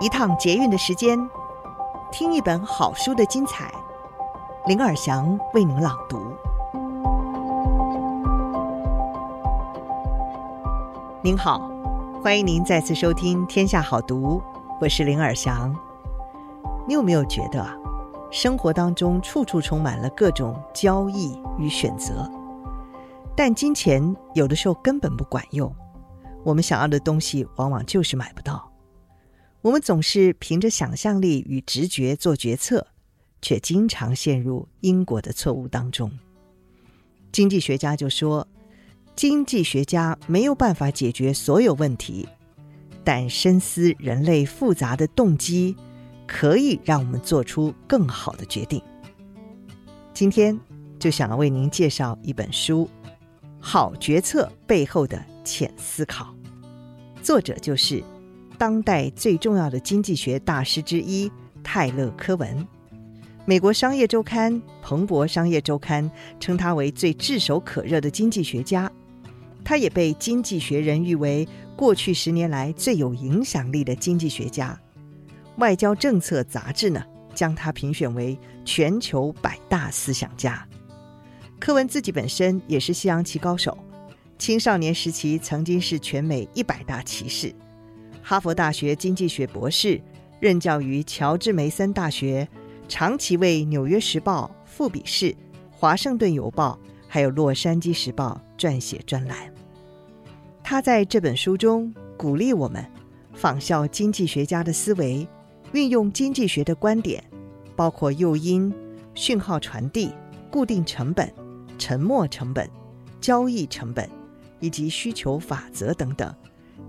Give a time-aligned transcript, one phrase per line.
[0.00, 1.18] 一趟捷运的时间，
[2.12, 3.68] 听一本好书的精彩。
[4.66, 6.36] 林尔祥为您朗读。
[11.20, 11.68] 您好，
[12.22, 14.38] 欢迎您再次收听《天下好读》，
[14.80, 15.74] 我是林尔祥。
[16.86, 17.66] 你有没有觉得，
[18.30, 22.30] 生活当中处处充满了各种交易与选择，
[23.34, 25.74] 但金钱有的时候根本不管用，
[26.44, 28.70] 我们想要的东西往往就是买不到。
[29.68, 32.86] 我们总是凭着想象力与直觉做决策，
[33.42, 36.10] 却经常陷入因果的错误当中。
[37.30, 38.48] 经济学家就说
[39.14, 42.26] ：“经济学家没有办法解决所有问题，
[43.04, 45.76] 但深思人类复杂的动机，
[46.26, 48.82] 可以让我们做出更好的决定。”
[50.14, 50.58] 今天
[50.98, 52.88] 就想要为您介绍一本书，
[53.60, 56.34] 《好决策背后的浅思考》，
[57.22, 58.02] 作者就是。
[58.58, 61.30] 当代最重要的经济学大师之一
[61.62, 62.66] 泰勒·科文，
[63.46, 68.90] 美国商业周刊、彭博商业周刊称他为最炙手可热的经济学家。
[69.64, 74.78] 他也被《经济学人》誉为过去十年来最有影响力的经济学家。
[75.58, 80.66] 《外交政策》杂志呢，将他评选为全球百大思想家。
[81.60, 83.76] 柯文自己本身也是西洋棋高手，
[84.36, 87.54] 青少年时期曾经是全美一百大棋士。
[88.28, 89.98] 哈佛大学经济学博士，
[90.38, 92.46] 任教于乔治梅森大学，
[92.86, 95.30] 长期为《纽约时报》、《富比士》、
[95.70, 99.50] 《华盛顿邮报》还有《洛杉矶时报》撰写专栏。
[100.62, 102.84] 他在这本书中鼓励我们
[103.32, 105.26] 仿效经济学家的思维，
[105.72, 107.24] 运用经济学的观点，
[107.74, 108.70] 包括诱因、
[109.14, 110.12] 讯号传递、
[110.50, 111.32] 固定成本、
[111.78, 112.68] 沉没成本、
[113.22, 114.06] 交易成本
[114.60, 116.30] 以及需求法则等等。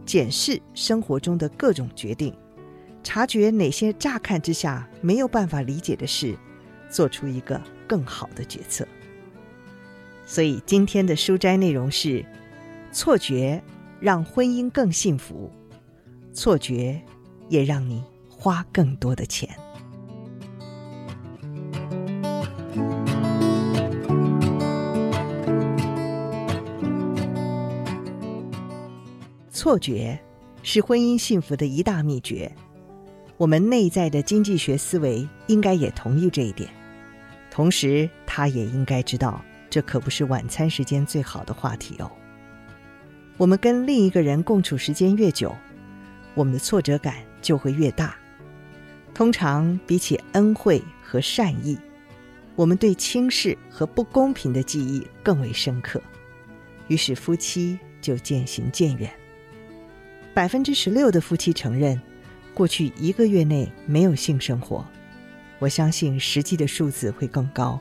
[0.09, 2.33] 检视生活中的各种决定，
[3.03, 6.35] 察觉哪些乍看之下没有办法理解的事，
[6.89, 8.87] 做出一个更好的决策。
[10.25, 12.25] 所以今天的书斋内容是：
[12.91, 13.61] 错觉
[13.99, 15.51] 让婚姻更幸福，
[16.33, 16.99] 错觉
[17.47, 19.47] 也让你花更多的钱。
[29.59, 30.17] 错觉
[30.63, 32.49] 是婚姻幸福的一大秘诀。
[33.35, 36.69] 我们内在的经济学思维应该也同意这一点，
[37.51, 42.09] 同时他也应该知道，这可不是晚餐时间最好的话题哦。
[43.35, 45.53] 我们跟另一个人共处时间越久，
[46.35, 48.15] 我们的挫折感就会越大。
[49.13, 51.77] 通常比起恩惠和善意，
[52.55, 56.01] 我们对轻视和不公平的记忆更为深刻，
[56.87, 59.11] 于是夫妻就渐行渐远。
[60.39, 62.01] 百分之十六的夫妻承认，
[62.53, 64.85] 过去一个月内没有性生活。
[65.59, 67.77] 我相信实际的数字会更高。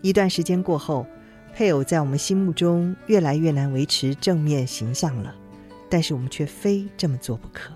[0.00, 1.04] 一段时间过后，
[1.52, 5.34] 配偶在我们心目中越来越难维持正面形象了，
[5.90, 7.72] 但是我们却非这么做不可。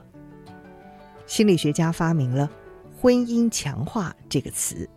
[1.26, 2.49] 心理学家发明了
[3.00, 4.88] “婚姻强化”这个词，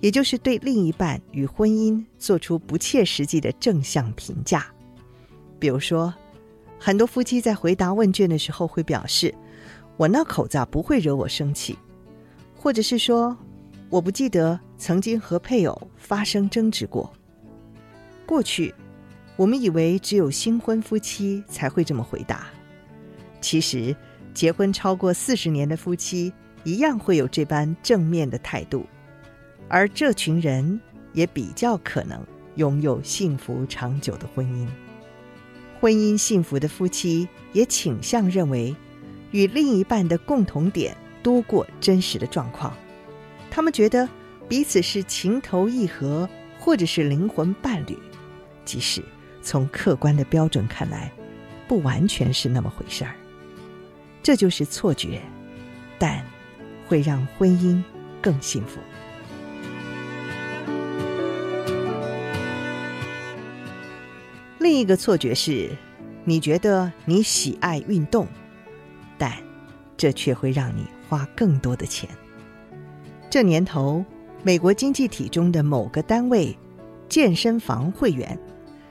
[0.00, 4.66] 也就是对另一半与婚姻做出不切实际的正向评价，
[5.58, 6.12] 比如说。
[6.82, 9.34] 很多夫妻在回答问卷的时候会表示
[9.98, 11.76] ：“我那口子不会惹我生气。”
[12.56, 13.36] 或者是说
[13.90, 17.12] ：“我不记得曾经和配偶发生争执过。”
[18.24, 18.74] 过去，
[19.36, 22.46] 我们以为只有新婚夫妻才会这么回答。
[23.42, 23.94] 其实，
[24.32, 26.32] 结婚超过四十年的夫妻
[26.64, 28.86] 一样会有这般正面的态度，
[29.68, 30.80] 而这群人
[31.12, 32.24] 也比较可能
[32.56, 34.66] 拥有幸福长久的婚姻。
[35.80, 38.76] 婚姻幸福的夫妻也倾向认为，
[39.30, 42.76] 与另一半的共同点多过真实的状况。
[43.50, 44.06] 他们觉得
[44.46, 47.98] 彼此是情投意合，或者是灵魂伴侣，
[48.64, 49.02] 即使
[49.42, 51.10] 从客观的标准看来，
[51.66, 53.14] 不完全是那么回事儿。
[54.22, 55.22] 这就是错觉，
[55.98, 56.22] 但
[56.86, 57.82] 会让婚姻
[58.20, 58.78] 更幸福。
[64.70, 65.68] 另一个错觉是，
[66.22, 68.24] 你觉得你喜爱运动，
[69.18, 69.36] 但
[69.96, 72.08] 这却会让你花更多的钱。
[73.28, 74.04] 这年头，
[74.44, 76.56] 美国经济体中的某个单位
[77.08, 78.38] 健身房会员，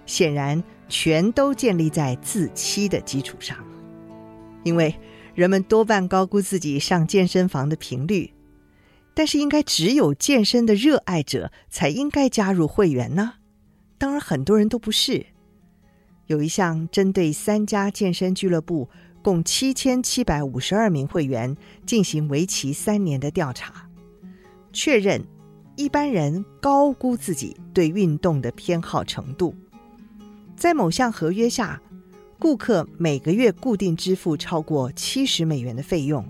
[0.06, 3.58] 显然全都建立在自欺的基础上，
[4.66, 4.94] 因为
[5.34, 8.34] 人们多半高估自己上健身房的频率，
[9.14, 13.36] 但是应该只有健身的热爱者才应该加入会员呢？
[13.98, 15.26] 当然，很多人都不是。
[16.30, 18.88] 有一项针对三家健身俱乐部
[19.24, 23.90] 共七千七百五十二名会员进行为期三年的调查，
[24.72, 25.26] 确认
[25.76, 29.56] 一般人高估自己对运动的偏好程度。
[30.56, 31.82] 在某项合约下，
[32.38, 36.24] 顾客每个月固定支付超过七十美元的费用。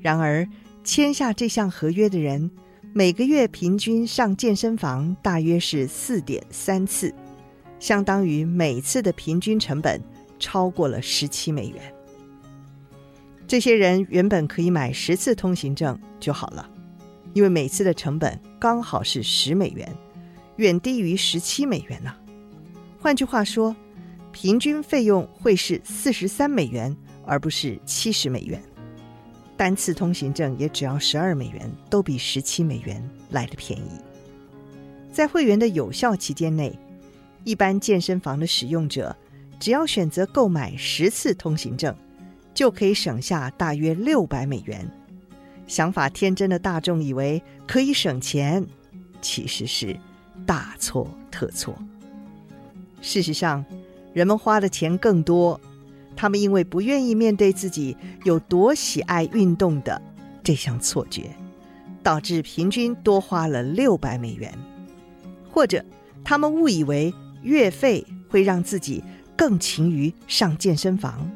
[0.00, 0.44] 然而，
[0.82, 2.50] 签下这项合约的人
[2.92, 7.14] 每个月平均上健身房大约是四点三次，
[7.78, 10.00] 相当于每次的平均成本
[10.38, 11.80] 超过了十七美元。
[13.46, 16.68] 这些人原本可以买十次通行证就好了，
[17.32, 19.88] 因为每次的成本刚好是十美元，
[20.56, 22.12] 远低于十七美元呢。
[22.98, 23.76] 换句话说，
[24.32, 26.94] 平均费用会是四十三美元，
[27.24, 28.60] 而不是七十美元。
[29.56, 33.90] 单次通行证也只要十二美元，都比十七美元来的便宜。
[35.12, 36.76] 在会员的有效期间内，
[37.46, 39.16] 一般健身房的使用者
[39.60, 41.94] 只要选择购买十次通行证，
[42.52, 44.84] 就可以省下大约六百美元。
[45.68, 48.66] 想法天真的大众以为可以省钱，
[49.22, 49.96] 其实是
[50.44, 51.72] 大错特错。
[53.00, 53.64] 事实上，
[54.12, 55.60] 人们花的钱更多，
[56.16, 60.02] 他们因为不愿意面对自己有多喜爱运动的
[60.42, 61.30] 这项错觉，
[62.02, 64.52] 导致平均多花了六百美元，
[65.48, 65.84] 或者
[66.24, 67.14] 他们误以为
[67.46, 69.02] 月费会让自己
[69.36, 71.30] 更勤于上健身房。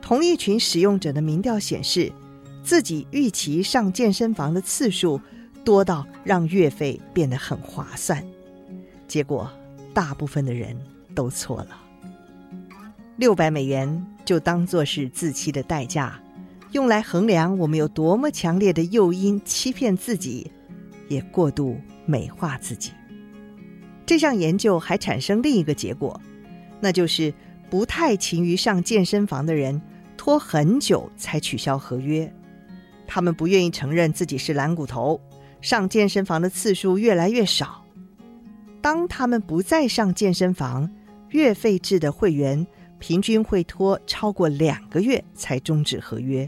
[0.00, 2.10] 同一群使用者的民调显示，
[2.64, 5.20] 自己预期上健身房的次数
[5.62, 8.24] 多到让月费变得很划算，
[9.06, 9.50] 结果
[9.92, 10.76] 大部分的人
[11.14, 11.78] 都错了。
[13.16, 16.18] 六百美元就当做是自欺的代价，
[16.72, 20.50] 用来衡量我们有多么强烈的诱因欺骗自己，
[21.08, 21.76] 也过度
[22.06, 22.90] 美化自己。
[24.12, 26.20] 这项研究还产生另一个结果，
[26.80, 27.32] 那就是
[27.70, 29.80] 不太勤于上健身房的人
[30.18, 32.30] 拖很久才取消合约。
[33.06, 35.18] 他们不愿意承认自己是懒骨头，
[35.62, 37.82] 上健身房的次数越来越少。
[38.82, 40.86] 当他们不再上健身房，
[41.30, 42.66] 月费制的会员
[42.98, 46.46] 平均会拖超过两个月才终止合约，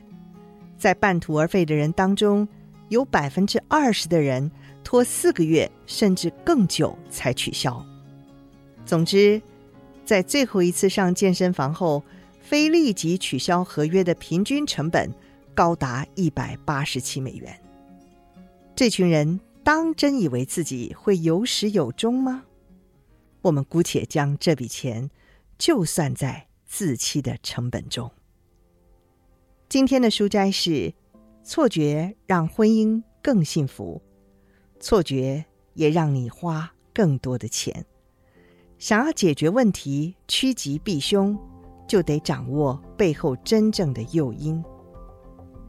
[0.77, 2.47] 在半途而废的人当中，
[2.91, 4.51] 有百分之二十的人
[4.85, 7.85] 拖四个月甚至更久才取消。
[8.87, 9.43] 总之，
[10.05, 12.05] 在最后一次上健身房后，
[12.41, 15.11] 非立即取消合约的平均成本
[15.55, 17.61] 高达一百八十七美元。
[18.77, 22.45] 这群人当真以为自己会有始有终吗？
[23.43, 25.11] 我们姑且将这笔钱。
[25.57, 28.11] 就算在自欺的成本中。
[29.69, 30.93] 今天的书斋是：
[31.45, 34.03] 错觉让婚姻更幸福，
[34.85, 35.43] 错觉
[35.73, 37.87] 也让你花更多的钱。
[38.79, 41.39] 想要解决问题，趋吉避凶，
[41.89, 44.63] 就得掌握背后真正的诱因。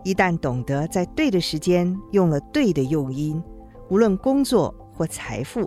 [0.04, 3.42] 一旦懂得在对的时间用了对的诱因，
[3.90, 5.66] 无论工作或财富、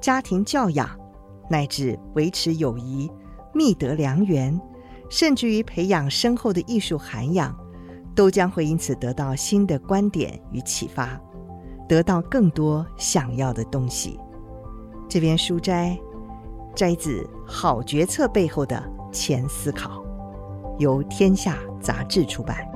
[0.00, 0.88] 家庭教养，
[1.50, 3.10] 乃至维持友谊。
[3.52, 4.60] 觅得良缘，
[5.10, 7.58] 甚至于培养深厚的艺术涵养，
[8.14, 11.20] 都将会因此得到新的观点与启发，
[11.88, 14.18] 得到更多想要的东西。
[15.08, 15.98] 这篇书斋
[16.74, 18.82] 摘自《好决策背后的
[19.12, 20.02] 前思考》，
[20.78, 22.73] 由天下杂志出版。